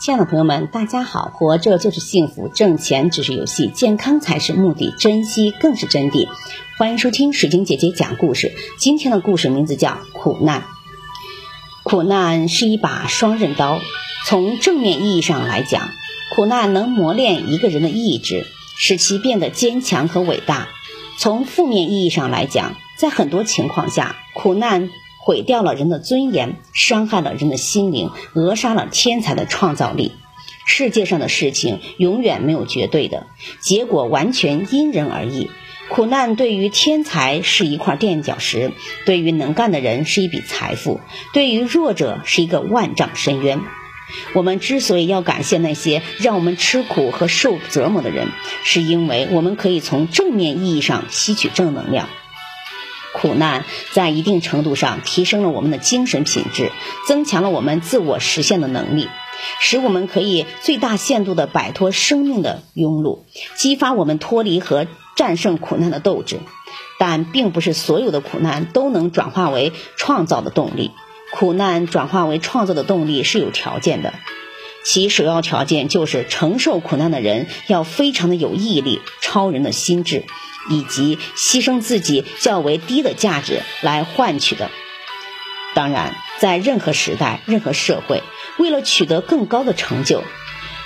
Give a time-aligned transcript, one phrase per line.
[0.00, 1.32] 亲爱的朋友们，大家好！
[1.34, 6.28] 活着就是幸福，挣钱只是游戏，健康才是目的，珍惜更是真谛。
[6.78, 8.52] 欢迎收听水晶姐姐讲故事。
[8.78, 10.60] 今天的故事名字叫《苦难》。
[11.82, 13.80] 苦难是一把双刃刀。
[14.24, 15.88] 从正面意义上来讲，
[16.36, 18.46] 苦难能磨练一个人的意志，
[18.76, 20.68] 使其变得坚强和伟大。
[21.18, 24.90] 从负面意义上来讲，在很多情况下，苦难。
[25.18, 30.12] 毁掉了人的尊严，伤害了人的心灵，扼杀了天才的创造力。
[30.64, 33.26] 世界上的事情永远没有绝对的，
[33.60, 35.50] 结果完全因人而异。
[35.88, 38.72] 苦难对于天才是一块垫脚石，
[39.06, 41.00] 对于能干的人是一笔财富，
[41.32, 43.62] 对于弱者是一个万丈深渊。
[44.34, 48.28] 我们之所以要感谢那些让我们吃苦和受折磨的人，
[48.64, 52.08] 是因为我们可以从正面意义上吸取正能量。
[53.20, 56.70] 苦难在一定程度上提升了我们的精神品质，
[57.06, 59.08] 增强了我们自我实现的能力，
[59.60, 63.24] 使我们可以最大限度地摆脱生命的庸碌，
[63.56, 66.38] 激发我们脱离和战胜苦难的斗志。
[67.00, 70.90] 但并不是所有的苦难都能转化为创造的动力，
[71.32, 74.14] 苦难转化为创造的动力是有条件的，
[74.84, 80.24] 其首要条件就是承受苦难的人要非常的有毅力，超人的心智。
[80.68, 84.70] 以及牺牲自己较为低的价值来换取的。
[85.74, 88.22] 当然，在任何时代、任何社会，
[88.58, 90.24] 为了取得更高的成就，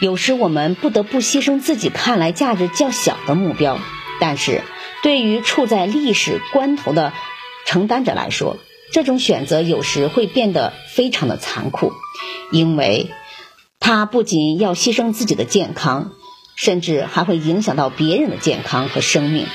[0.00, 3.78] 有时我们不得不牺牲自己看来价值较小的目标。
[4.20, 4.62] 但是，
[5.02, 7.12] 对于处在历史关头的
[7.64, 8.58] 承担者来说，
[8.92, 11.92] 这种选择有时会变得非常的残酷，
[12.52, 13.10] 因为
[13.80, 16.12] 他不仅要牺牲自己的健康。
[16.56, 19.46] 甚至还会影响到别人的健康和生命。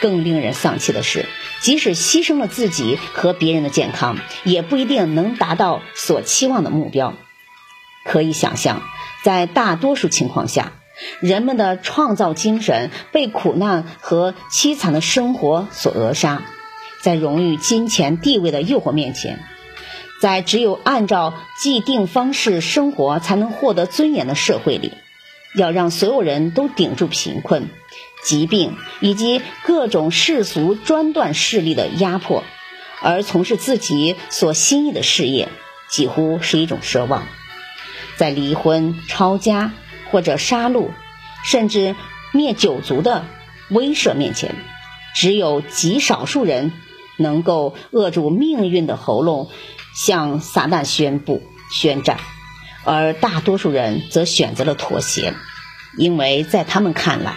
[0.00, 1.26] 更令人丧气的是，
[1.60, 7.14] 即使牺牲了自己和别人的健康，也不一定能达到所期望的目标。
[8.04, 8.82] 可以想象，
[9.22, 10.72] 在大多数情况下，
[11.20, 16.42] 人们的创造精神被苦难和凄惨的生活所扼杀。
[17.00, 19.38] 在荣誉、金钱、地位的诱惑面前，
[20.20, 24.92] 在只有按照既定方式生活才能获得尊严的社会里。
[25.54, 27.70] 要让所有人都顶住贫困、
[28.24, 32.42] 疾病以及各种世俗专断势力的压迫，
[33.00, 35.48] 而从事自己所心意的事业，
[35.88, 37.26] 几乎是一种奢望。
[38.16, 39.72] 在离婚、抄家
[40.10, 40.88] 或者杀戮，
[41.44, 41.94] 甚至
[42.32, 43.24] 灭九族的
[43.70, 44.54] 威慑面前，
[45.14, 46.72] 只有极少数人
[47.16, 49.50] 能够扼住命运的喉咙，
[49.94, 52.18] 向撒旦宣布宣战。
[52.84, 55.34] 而大多数人则选择了妥协，
[55.96, 57.36] 因为在他们看来，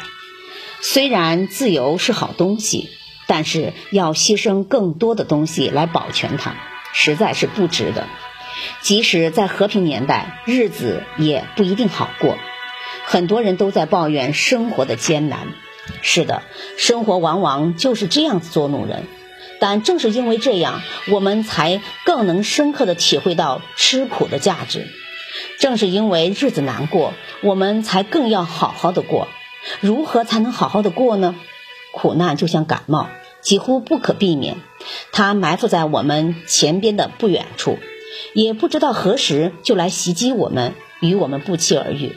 [0.81, 2.89] 虽然自由是好东西，
[3.27, 6.55] 但是要牺牲更多的东西来保全它，
[6.93, 8.07] 实在是不值得。
[8.81, 12.37] 即使在和平年代，日子也不一定好过。
[13.05, 15.47] 很多人都在抱怨生活的艰难。
[16.01, 16.43] 是的，
[16.77, 19.05] 生活往往就是这样子捉弄人。
[19.59, 24.87] 但正是因为这样，我们才更能深刻的体会到吃苦的价值。
[25.59, 29.27] 正是因为日子难过，我们才更要好好的过。
[29.81, 31.35] 如何才能好好的过呢？
[31.93, 33.09] 苦难就像感冒，
[33.41, 34.57] 几乎不可避免。
[35.11, 37.79] 它埋伏在我们前边的不远处，
[38.33, 42.15] 也不知道何时就来袭击我们，与我们不期而遇。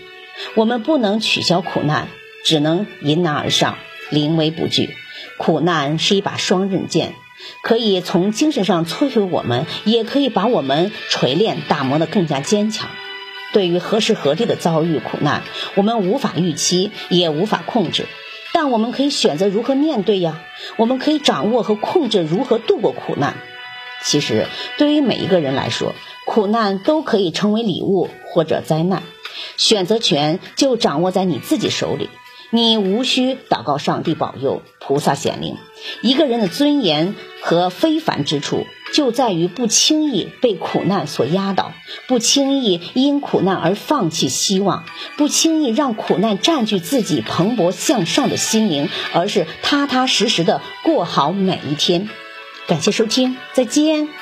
[0.55, 2.09] 我们不能取消苦难，
[2.45, 3.79] 只能迎难而上，
[4.11, 4.95] 临危不惧。
[5.39, 7.15] 苦难是一把双刃剑，
[7.63, 12.89] 可以从精神上摧毁我们，也可以把我们锤炼、打磨得更加坚强。
[13.53, 15.43] 对于何时何地的遭遇苦难，
[15.75, 18.07] 我们无法预期，也无法控制，
[18.53, 20.43] 但我们可以选择如何面对呀。
[20.77, 23.37] 我们可以掌握和控制如何度过苦难。
[24.03, 24.47] 其实，
[24.79, 25.95] 对于每一个人来说，
[26.27, 29.03] 苦难都可以成为礼物或者灾难，
[29.57, 32.09] 选择权就掌握在你自己手里。
[32.53, 35.57] 你无需祷告上帝保佑、菩萨显灵。
[36.03, 38.67] 一个人的尊严和非凡之处。
[38.93, 41.73] 就在于不轻易被苦难所压倒，
[42.07, 44.85] 不轻易因苦难而放弃希望，
[45.17, 52.09] 不轻易让苦难占据自己蓬勃向上的心灵，而是踏踏实实的过好每一天。
[52.67, 54.20] 感谢收听，再见。